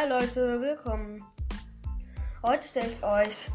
[0.00, 1.24] Hi Leute, willkommen.
[2.44, 3.50] Heute stelle ich euch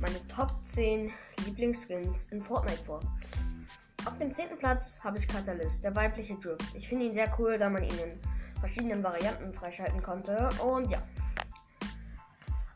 [0.00, 1.08] meine Top 10
[1.44, 2.98] Lieblingsskins in Fortnite vor.
[4.04, 4.58] Auf dem 10.
[4.58, 6.74] Platz habe ich Catalyst, der weibliche Drift.
[6.74, 8.20] Ich finde ihn sehr cool, da man ihn in
[8.58, 10.48] verschiedenen Varianten freischalten konnte.
[10.60, 11.00] Und ja.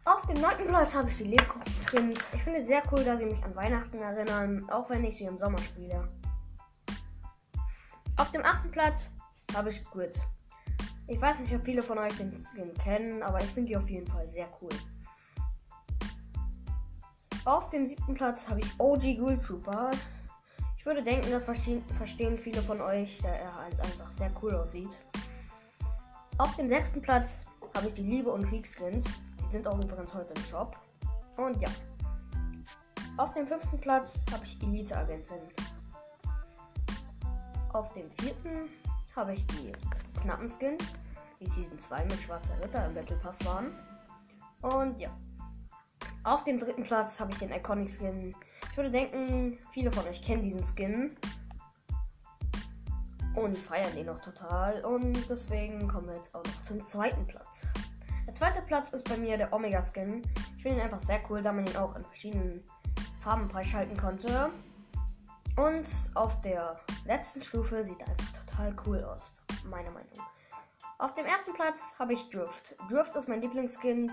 [0.04, 0.68] Auf dem 9.
[0.68, 2.28] Platz habe ich die Lebkuchen-Skins.
[2.34, 5.24] Ich finde es sehr cool, da sie mich an Weihnachten erinnern, auch wenn ich sie
[5.24, 6.06] im Sommer spiele.
[8.16, 8.70] Auf dem 8.
[8.70, 9.10] Platz
[9.56, 10.22] habe ich Grid.
[11.10, 13.88] Ich weiß nicht, ob viele von euch den Skin kennen, aber ich finde die auf
[13.88, 14.68] jeden Fall sehr cool.
[17.46, 19.90] Auf dem siebten Platz habe ich OG Ghoul Trooper.
[20.76, 25.00] Ich würde denken, das verstehen viele von euch, da er halt einfach sehr cool aussieht.
[26.36, 27.40] Auf dem sechsten Platz
[27.74, 29.06] habe ich die Liebe und Kriegskins.
[29.40, 30.76] Die sind auch übrigens heute im Shop.
[31.38, 31.70] Und ja.
[33.16, 35.40] Auf dem fünften Platz habe ich Elite Agentin.
[37.72, 38.68] Auf dem vierten
[39.16, 39.72] habe ich die
[40.20, 40.92] knappen Skins,
[41.40, 43.72] die Season 2 mit Schwarzer Ritter im Battle Pass waren.
[44.62, 45.10] Und ja.
[46.24, 48.34] Auf dem dritten Platz habe ich den Iconic Skin.
[48.70, 51.16] Ich würde denken, viele von euch kennen diesen Skin.
[53.34, 54.84] Und feiern ihn noch total.
[54.84, 57.66] Und deswegen kommen wir jetzt auch noch zum zweiten Platz.
[58.26, 60.22] Der zweite Platz ist bei mir der Omega Skin.
[60.56, 62.62] Ich finde ihn einfach sehr cool, da man ihn auch in verschiedenen
[63.20, 64.50] Farben freischalten konnte.
[65.56, 70.12] Und auf der letzten Stufe sieht er einfach total cool aus, meiner Meinung.
[70.98, 72.76] Auf dem ersten Platz habe ich Drift.
[72.90, 74.10] Drift ist mein Lieblingsskin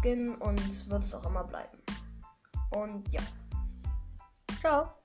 [0.00, 1.78] Skin und wird es auch immer bleiben.
[2.70, 3.20] Und ja.
[4.60, 5.03] Ciao.